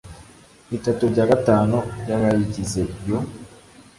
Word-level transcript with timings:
bitatu 0.71 1.03
bya 1.11 1.25
gatanu 1.31 1.77
by 2.01 2.09
abayigize 2.15 2.81
Iyo 3.01 3.19